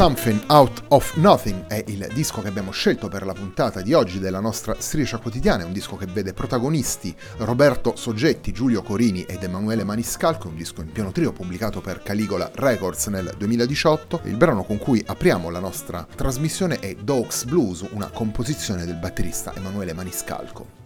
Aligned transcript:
Something 0.00 0.44
Out 0.46 0.84
of 0.88 1.16
Nothing 1.16 1.66
è 1.66 1.84
il 1.88 2.08
disco 2.14 2.40
che 2.40 2.48
abbiamo 2.48 2.70
scelto 2.70 3.08
per 3.08 3.26
la 3.26 3.34
puntata 3.34 3.82
di 3.82 3.92
oggi 3.92 4.18
della 4.18 4.40
nostra 4.40 4.74
striscia 4.78 5.18
quotidiana, 5.18 5.62
è 5.62 5.66
un 5.66 5.74
disco 5.74 5.96
che 5.96 6.06
vede 6.06 6.32
protagonisti 6.32 7.14
Roberto 7.36 7.94
Soggetti, 7.96 8.50
Giulio 8.50 8.80
Corini 8.80 9.24
ed 9.24 9.42
Emanuele 9.42 9.84
Maniscalco, 9.84 10.48
un 10.48 10.56
disco 10.56 10.80
in 10.80 10.90
pieno 10.90 11.12
trio 11.12 11.32
pubblicato 11.32 11.82
per 11.82 12.02
Caligola 12.02 12.50
Records 12.54 13.08
nel 13.08 13.34
2018. 13.36 14.22
Il 14.24 14.36
brano 14.36 14.64
con 14.64 14.78
cui 14.78 15.04
apriamo 15.06 15.50
la 15.50 15.60
nostra 15.60 16.06
trasmissione 16.16 16.78
è 16.78 16.94
Dogs 16.94 17.44
Blues, 17.44 17.84
una 17.90 18.08
composizione 18.08 18.86
del 18.86 18.96
batterista 18.96 19.54
Emanuele 19.54 19.92
Maniscalco. 19.92 20.78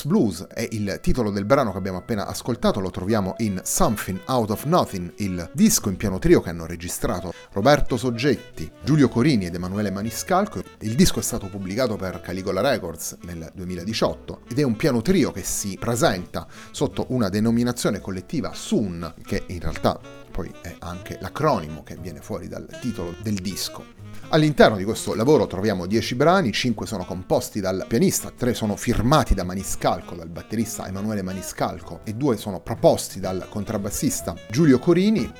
Bronx 0.00 0.04
Blues 0.04 0.46
è 0.46 0.66
il 0.70 0.98
titolo 1.02 1.30
del 1.30 1.44
brano 1.44 1.72
che 1.72 1.78
abbiamo 1.78 1.98
appena 1.98 2.26
ascoltato, 2.26 2.80
lo 2.80 2.90
troviamo 2.90 3.34
in 3.38 3.60
Something 3.64 4.20
Out 4.26 4.50
of 4.50 4.64
Nothing, 4.64 5.12
il 5.16 5.50
disco 5.52 5.88
in 5.88 5.96
piano 5.96 6.18
trio 6.18 6.40
che 6.40 6.50
hanno 6.50 6.66
registrato 6.66 7.32
Roberto 7.52 7.96
Soggetti, 7.96 8.70
Giulio 8.84 9.08
Corini 9.08 9.46
ed 9.46 9.54
Emanuele 9.54 9.90
Maniscalco. 9.90 10.62
Il 10.80 10.94
disco 10.94 11.18
è 11.18 11.22
stato 11.22 11.48
pubblicato 11.48 11.96
per 11.96 12.20
Caligola 12.20 12.60
Records 12.60 13.18
nel 13.22 13.50
2018 13.54 14.42
ed 14.48 14.58
è 14.58 14.62
un 14.62 14.76
piano 14.76 15.02
trio 15.02 15.32
che 15.32 15.42
si 15.42 15.76
presenta 15.78 16.46
sotto 16.70 17.06
una 17.08 17.28
denominazione 17.28 18.00
collettiva 18.00 18.52
SUN, 18.54 19.14
che 19.24 19.44
in 19.46 19.60
realtà 19.60 19.98
poi 20.30 20.50
è 20.62 20.76
anche 20.80 21.18
l'acronimo 21.20 21.82
che 21.82 21.96
viene 21.96 22.20
fuori 22.20 22.48
dal 22.48 22.66
titolo 22.80 23.14
del 23.22 23.34
disco. 23.34 23.99
All'interno 24.30 24.76
di 24.76 24.84
questo 24.84 25.14
lavoro 25.14 25.46
troviamo 25.46 25.86
10 25.86 26.14
brani, 26.14 26.52
5 26.52 26.86
sono 26.86 27.04
composti 27.04 27.60
dal 27.60 27.84
pianista, 27.88 28.30
3 28.30 28.54
sono 28.54 28.76
firmati 28.76 29.34
da 29.34 29.42
Maniscalco, 29.42 30.14
dal 30.14 30.28
batterista 30.28 30.86
Emanuele 30.86 31.22
Maniscalco 31.22 32.00
e 32.04 32.14
2 32.14 32.36
sono 32.36 32.60
proposti 32.60 33.18
dal 33.18 33.46
contrabbassista 33.48 34.34
Giulio 34.48 34.78
Corini. 34.78 35.32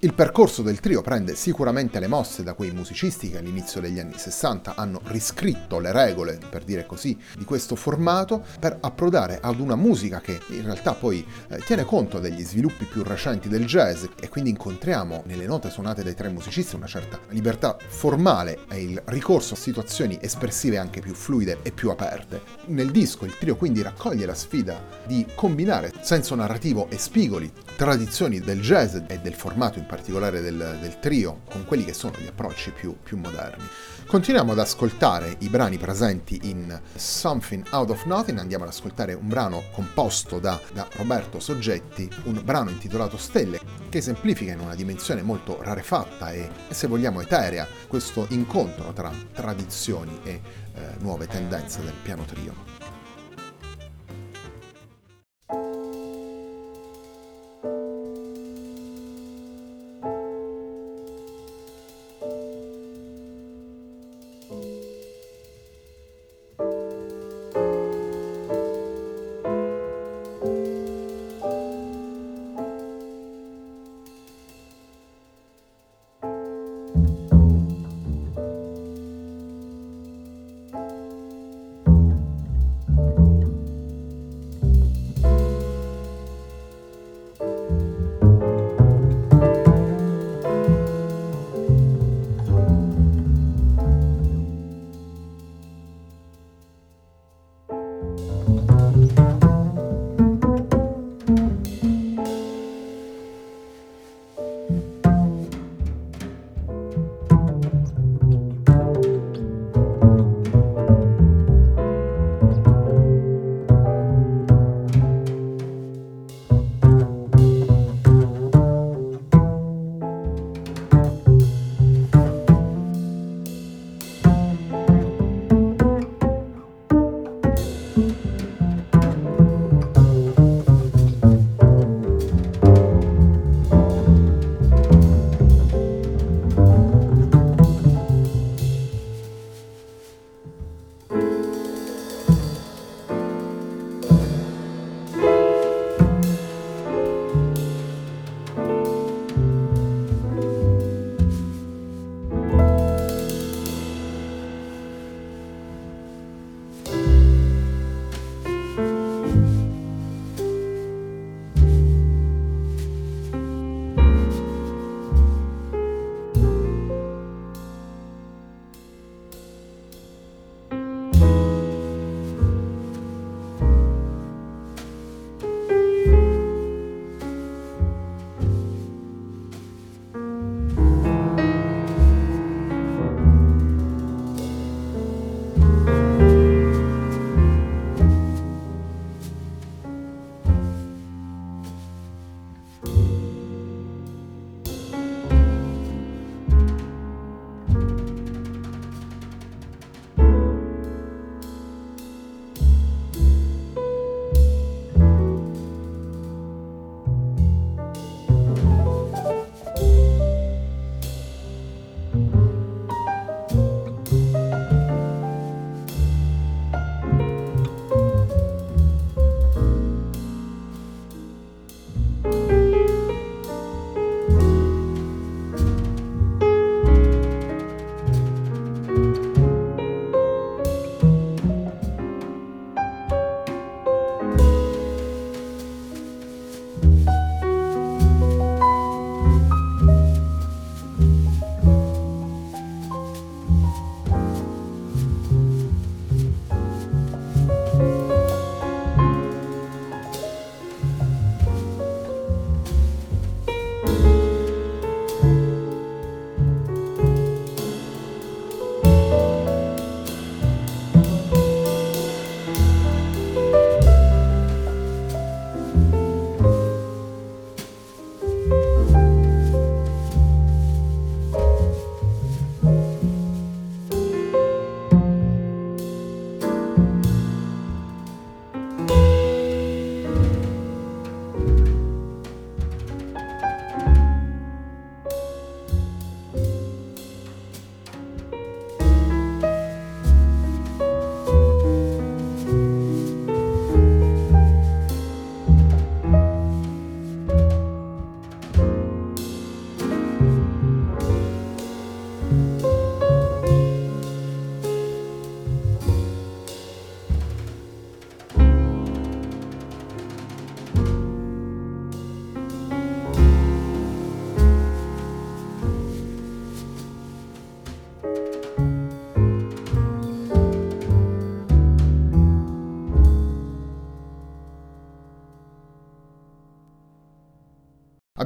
Il 0.00 0.14
percorso 0.14 0.62
del 0.62 0.78
trio 0.78 1.02
prende 1.02 1.34
sicuramente 1.34 1.98
le 1.98 2.06
mosse 2.06 2.44
da 2.44 2.52
quei 2.52 2.70
musicisti 2.70 3.30
che 3.30 3.38
all'inizio 3.38 3.80
degli 3.80 3.98
anni 3.98 4.16
60 4.16 4.76
hanno 4.76 5.00
riscritto 5.06 5.80
le 5.80 5.90
regole, 5.90 6.38
per 6.48 6.62
dire 6.62 6.86
così, 6.86 7.18
di 7.36 7.44
questo 7.44 7.74
formato 7.74 8.44
per 8.60 8.78
approdare 8.80 9.40
ad 9.42 9.58
una 9.58 9.74
musica 9.74 10.20
che 10.20 10.38
in 10.50 10.62
realtà 10.62 10.94
poi 10.94 11.26
eh, 11.48 11.58
tiene 11.64 11.84
conto 11.84 12.20
degli 12.20 12.44
sviluppi 12.44 12.84
più 12.84 13.02
recenti 13.02 13.48
del 13.48 13.66
jazz 13.66 14.04
e 14.20 14.28
quindi 14.28 14.50
incontriamo 14.50 15.24
nelle 15.26 15.46
note 15.46 15.68
suonate 15.68 16.04
dai 16.04 16.14
tre 16.14 16.28
musicisti 16.28 16.76
una 16.76 16.86
certa 16.86 17.18
libertà 17.30 17.76
formale 17.84 18.66
e 18.70 18.80
il 18.80 19.02
ricorso 19.06 19.54
a 19.54 19.56
situazioni 19.56 20.16
espressive 20.20 20.78
anche 20.78 21.00
più 21.00 21.14
fluide 21.14 21.58
e 21.62 21.72
più 21.72 21.90
aperte. 21.90 22.42
Nel 22.66 22.92
disco 22.92 23.24
il 23.24 23.36
trio 23.36 23.56
quindi 23.56 23.82
raccoglie 23.82 24.26
la 24.26 24.34
sfida 24.34 24.80
di 25.04 25.26
combinare 25.34 25.92
senso 26.02 26.36
narrativo 26.36 26.88
e 26.88 26.98
spigoli, 26.98 27.50
tradizioni 27.74 28.38
del 28.38 28.60
jazz 28.60 28.94
e 29.08 29.18
del 29.18 29.34
formato 29.34 29.80
in 29.80 29.86
particolare 29.88 30.40
del, 30.40 30.78
del 30.80 30.98
trio, 31.00 31.40
con 31.50 31.64
quelli 31.64 31.84
che 31.84 31.94
sono 31.94 32.14
gli 32.18 32.26
approcci 32.26 32.70
più, 32.70 32.94
più 33.02 33.16
moderni. 33.16 33.66
Continuiamo 34.06 34.52
ad 34.52 34.58
ascoltare 34.58 35.36
i 35.40 35.48
brani 35.48 35.76
presenti 35.76 36.38
in 36.44 36.80
Something 36.94 37.66
Out 37.72 37.90
of 37.90 38.04
Nothing, 38.04 38.38
andiamo 38.38 38.64
ad 38.64 38.70
ascoltare 38.70 39.14
un 39.14 39.26
brano 39.28 39.64
composto 39.72 40.38
da, 40.38 40.58
da 40.72 40.86
Roberto 40.92 41.40
Soggetti, 41.40 42.08
un 42.24 42.40
brano 42.44 42.70
intitolato 42.70 43.16
Stelle, 43.16 43.60
che 43.88 43.98
esemplifica 43.98 44.52
in 44.52 44.60
una 44.60 44.74
dimensione 44.74 45.22
molto 45.22 45.60
rarefatta 45.60 46.32
e, 46.32 46.48
se 46.68 46.86
vogliamo, 46.86 47.20
eterea 47.20 47.66
questo 47.86 48.26
incontro 48.30 48.92
tra 48.92 49.10
tradizioni 49.32 50.20
e 50.22 50.40
eh, 50.74 50.80
nuove 51.00 51.26
tendenze 51.26 51.82
del 51.82 51.94
piano 52.02 52.24
trio. 52.24 52.77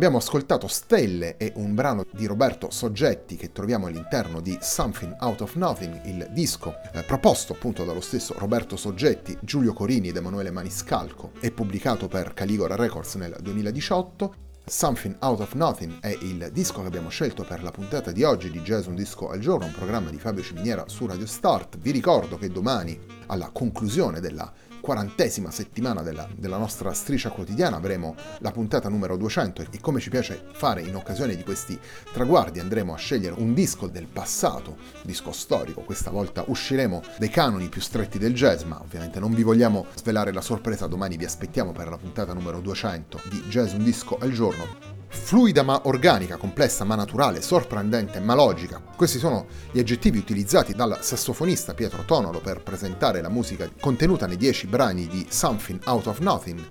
Abbiamo 0.02 0.20
ascoltato 0.20 0.66
Stelle 0.66 1.36
e 1.36 1.52
un 1.54 1.76
brano 1.76 2.04
di 2.10 2.26
Roberto 2.26 2.70
Soggetti 2.72 3.36
che 3.36 3.52
troviamo 3.52 3.86
all'interno 3.86 4.40
di 4.40 4.58
Something 4.60 5.14
Out 5.20 5.42
of 5.42 5.54
Nothing, 5.54 6.06
il 6.06 6.28
disco 6.32 6.74
eh, 6.92 7.04
proposto 7.04 7.52
appunto 7.52 7.84
dallo 7.84 8.00
stesso 8.00 8.34
Roberto 8.36 8.74
Soggetti, 8.74 9.38
Giulio 9.42 9.72
Corini 9.72 10.08
ed 10.08 10.16
Emanuele 10.16 10.50
Maniscalco 10.50 11.30
e 11.38 11.52
pubblicato 11.52 12.08
per 12.08 12.34
Caligora 12.34 12.74
Records 12.74 13.14
nel 13.14 13.36
2018. 13.40 14.34
Something 14.64 15.18
Out 15.20 15.38
of 15.38 15.54
Nothing 15.54 16.00
è 16.00 16.16
il 16.20 16.50
disco 16.52 16.80
che 16.80 16.88
abbiamo 16.88 17.08
scelto 17.08 17.44
per 17.44 17.62
la 17.62 17.70
puntata 17.70 18.10
di 18.10 18.24
oggi 18.24 18.50
di 18.50 18.60
Jazz 18.60 18.86
Un 18.86 18.96
Disco 18.96 19.30
al 19.30 19.38
Giorno, 19.38 19.66
un 19.66 19.72
programma 19.72 20.10
di 20.10 20.18
Fabio 20.18 20.42
Ciminiera 20.42 20.84
su 20.88 21.06
Radio 21.06 21.26
Start. 21.26 21.78
Vi 21.78 21.92
ricordo 21.92 22.38
che 22.38 22.48
domani, 22.48 22.98
alla 23.32 23.50
conclusione 23.50 24.20
della 24.20 24.52
quarantesima 24.82 25.50
settimana 25.50 26.02
della, 26.02 26.28
della, 26.36 26.58
nostra 26.58 26.92
striscia 26.92 27.30
quotidiana. 27.30 27.76
Avremo 27.76 28.14
la 28.40 28.50
puntata 28.50 28.88
numero 28.88 29.16
200 29.16 29.62
e 29.62 29.80
come 29.80 30.00
ci 30.00 30.10
piace 30.10 30.44
fare 30.52 30.82
in 30.82 30.94
occasione 30.94 31.34
di 31.36 31.42
questi 31.42 31.78
traguardi 32.12 32.58
andremo 32.58 32.92
a 32.92 32.96
scegliere 32.96 33.40
un 33.40 33.54
disco 33.54 33.86
del 33.86 34.08
passato, 34.08 34.76
disco 35.02 35.32
storico, 35.32 35.82
questa 35.82 36.10
volta 36.10 36.44
usciremo 36.46 37.00
dai 37.18 37.30
canoni 37.30 37.68
più 37.68 37.80
stretti 37.80 38.18
del 38.18 38.34
jazz, 38.34 38.64
ma 38.64 38.80
ovviamente 38.82 39.20
non 39.20 39.32
vi 39.32 39.44
vogliamo 39.44 39.86
svelare 39.94 40.32
la 40.32 40.42
sorpresa, 40.42 40.86
domani 40.86 41.16
vi 41.16 41.24
aspettiamo 41.24 41.72
per 41.72 41.88
la 41.88 41.96
puntata 41.96 42.34
numero 42.34 42.60
200 42.60 43.20
di 43.30 43.40
Jazz 43.48 43.72
un 43.72 43.84
disco 43.84 44.18
al 44.18 44.32
giorno 44.32 45.00
fluida 45.12 45.62
ma 45.62 45.82
organica, 45.84 46.36
complessa 46.36 46.84
ma 46.84 46.94
naturale, 46.94 47.42
sorprendente 47.42 48.18
ma 48.18 48.34
logica. 48.34 48.80
Questi 48.96 49.18
sono 49.18 49.46
gli 49.70 49.78
aggettivi 49.78 50.18
utilizzati 50.18 50.74
dal 50.74 50.98
sassofonista 51.00 51.74
Pietro 51.74 52.04
Tonolo 52.04 52.40
per 52.40 52.62
presentare 52.62 53.20
la 53.20 53.28
musica 53.28 53.70
contenuta 53.78 54.26
nei 54.26 54.38
dieci 54.38 54.66
brani 54.66 55.06
di 55.06 55.26
Something 55.28 55.80
Out 55.84 56.06
of 56.06 56.18
Nothing. 56.20 56.66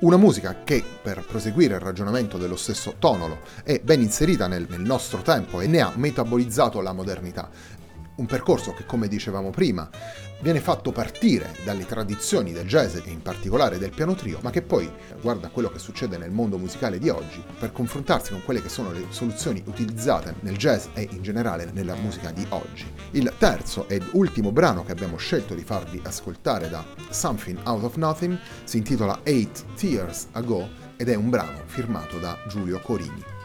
Una 0.00 0.16
musica 0.16 0.62
che, 0.64 0.82
per 1.02 1.22
proseguire 1.26 1.74
il 1.74 1.80
ragionamento 1.80 2.38
dello 2.38 2.56
stesso 2.56 2.94
Tonolo, 2.98 3.40
è 3.62 3.80
ben 3.84 4.00
inserita 4.00 4.46
nel, 4.46 4.66
nel 4.66 4.80
nostro 4.80 5.20
tempo 5.20 5.60
e 5.60 5.66
ne 5.66 5.82
ha 5.82 5.92
metabolizzato 5.94 6.80
la 6.80 6.94
modernità 6.94 7.50
un 8.20 8.26
percorso 8.26 8.72
che, 8.74 8.84
come 8.84 9.08
dicevamo 9.08 9.48
prima, 9.48 9.88
viene 10.42 10.60
fatto 10.60 10.92
partire 10.92 11.54
dalle 11.64 11.86
tradizioni 11.86 12.52
del 12.52 12.66
jazz 12.66 12.96
e 12.96 13.10
in 13.10 13.22
particolare 13.22 13.78
del 13.78 13.90
piano 13.90 14.14
trio, 14.14 14.38
ma 14.42 14.50
che 14.50 14.60
poi 14.60 14.90
guarda 15.22 15.48
quello 15.48 15.70
che 15.70 15.78
succede 15.78 16.18
nel 16.18 16.30
mondo 16.30 16.58
musicale 16.58 16.98
di 16.98 17.08
oggi 17.08 17.42
per 17.58 17.72
confrontarsi 17.72 18.32
con 18.32 18.44
quelle 18.44 18.60
che 18.60 18.68
sono 18.68 18.92
le 18.92 19.06
soluzioni 19.08 19.62
utilizzate 19.66 20.34
nel 20.40 20.56
jazz 20.56 20.86
e 20.92 21.08
in 21.10 21.22
generale 21.22 21.70
nella 21.72 21.94
musica 21.94 22.30
di 22.30 22.46
oggi. 22.50 22.86
Il 23.12 23.32
terzo 23.38 23.88
ed 23.88 24.04
ultimo 24.12 24.52
brano 24.52 24.84
che 24.84 24.92
abbiamo 24.92 25.16
scelto 25.16 25.54
di 25.54 25.64
farvi 25.64 26.00
ascoltare 26.04 26.68
da 26.68 26.84
Something 27.08 27.58
Out 27.64 27.84
of 27.84 27.96
Nothing 27.96 28.38
si 28.64 28.76
intitola 28.76 29.20
Eight 29.22 29.64
Tears 29.76 30.28
Ago 30.32 30.68
ed 30.96 31.08
è 31.08 31.14
un 31.14 31.30
brano 31.30 31.62
firmato 31.64 32.18
da 32.18 32.38
Giulio 32.46 32.80
Corini. 32.80 33.39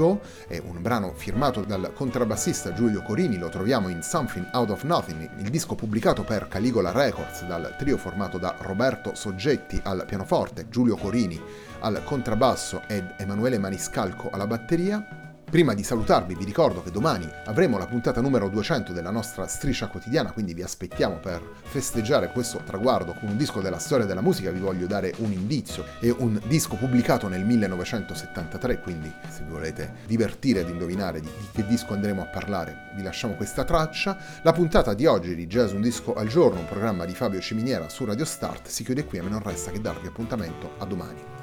Ago, 0.00 0.20
è 0.46 0.58
un 0.64 0.80
brano 0.80 1.12
firmato 1.12 1.62
dal 1.62 1.92
contrabbassista 1.92 2.72
Giulio 2.72 3.02
Corini, 3.02 3.36
lo 3.36 3.50
troviamo 3.50 3.88
in 3.88 4.00
Something 4.00 4.48
Out 4.54 4.70
of 4.70 4.82
Nothing, 4.84 5.28
il 5.36 5.50
disco 5.50 5.74
pubblicato 5.74 6.24
per 6.24 6.48
Caligola 6.48 6.90
Records 6.90 7.44
dal 7.44 7.74
trio 7.76 7.98
formato 7.98 8.38
da 8.38 8.56
Roberto 8.60 9.14
Soggetti 9.14 9.78
al 9.84 10.04
pianoforte, 10.06 10.70
Giulio 10.70 10.96
Corini 10.96 11.38
al 11.80 12.02
contrabbasso 12.02 12.82
ed 12.86 13.12
Emanuele 13.18 13.58
Maniscalco 13.58 14.30
alla 14.30 14.46
batteria. 14.46 15.19
Prima 15.50 15.74
di 15.74 15.82
salutarvi 15.82 16.36
vi 16.36 16.44
ricordo 16.44 16.80
che 16.80 16.92
domani 16.92 17.28
avremo 17.46 17.76
la 17.76 17.88
puntata 17.88 18.20
numero 18.20 18.48
200 18.48 18.92
della 18.92 19.10
nostra 19.10 19.48
striscia 19.48 19.88
quotidiana, 19.88 20.30
quindi 20.30 20.54
vi 20.54 20.62
aspettiamo 20.62 21.16
per 21.16 21.42
festeggiare 21.62 22.30
questo 22.30 22.62
traguardo 22.64 23.14
con 23.14 23.30
un 23.30 23.36
disco 23.36 23.60
della 23.60 23.80
storia 23.80 24.06
della 24.06 24.20
musica, 24.20 24.52
vi 24.52 24.60
voglio 24.60 24.86
dare 24.86 25.12
un 25.16 25.32
indizio, 25.32 25.84
è 25.98 26.08
un 26.08 26.40
disco 26.46 26.76
pubblicato 26.76 27.26
nel 27.26 27.44
1973, 27.44 28.78
quindi 28.78 29.12
se 29.28 29.42
vi 29.42 29.50
volete 29.50 29.94
divertire 30.06 30.60
ad 30.60 30.68
indovinare 30.68 31.20
di, 31.20 31.28
che 31.50 31.66
disco 31.66 31.94
andremo 31.94 32.22
a 32.22 32.26
parlare, 32.26 32.92
vi 32.94 33.02
lasciamo 33.02 33.34
questa 33.34 33.64
traccia. 33.64 34.16
La 34.42 34.52
puntata 34.52 34.94
di 34.94 35.06
oggi 35.06 35.34
di 35.34 35.48
Jazz 35.48 35.72
Un 35.72 35.80
Disco 35.80 36.14
al 36.14 36.28
Giorno, 36.28 36.60
un 36.60 36.68
programma 36.68 37.04
di 37.04 37.14
Fabio 37.16 37.40
Ciminiera 37.40 37.88
su 37.88 38.04
Radio 38.04 38.24
Start, 38.24 38.68
si 38.68 38.84
chiude 38.84 39.04
qui, 39.04 39.18
a 39.18 39.24
me 39.24 39.30
non 39.30 39.42
resta 39.42 39.72
che 39.72 39.80
darvi 39.80 40.06
appuntamento 40.06 40.74
a 40.78 40.84
domani. 40.84 41.39